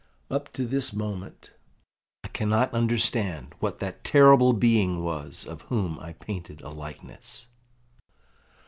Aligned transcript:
'Up 0.31 0.51
to 0.53 0.65
this 0.65 0.93
moment, 0.93 1.51
I 2.23 2.29
cannot 2.29 2.73
understand 2.73 3.53
what 3.59 3.77
that 3.81 4.03
terrible 4.03 4.51
being 4.51 5.03
was 5.03 5.45
of 5.45 5.61
whom 5.69 5.99
I 5.99 6.13
painted 6.13 6.63
a 6.63 6.69
likeness. 6.69 7.45